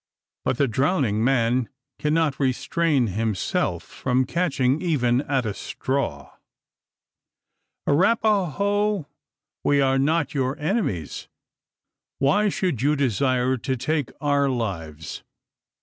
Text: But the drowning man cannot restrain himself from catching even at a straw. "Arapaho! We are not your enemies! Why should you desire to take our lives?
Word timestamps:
But 0.43 0.57
the 0.57 0.67
drowning 0.67 1.23
man 1.23 1.69
cannot 1.99 2.39
restrain 2.39 3.05
himself 3.05 3.83
from 3.83 4.25
catching 4.25 4.81
even 4.81 5.21
at 5.21 5.45
a 5.45 5.53
straw. 5.53 6.37
"Arapaho! 7.85 9.05
We 9.63 9.79
are 9.79 9.99
not 9.99 10.33
your 10.33 10.57
enemies! 10.57 11.27
Why 12.17 12.49
should 12.49 12.81
you 12.81 12.95
desire 12.95 13.57
to 13.57 13.77
take 13.77 14.11
our 14.21 14.49
lives? 14.49 15.21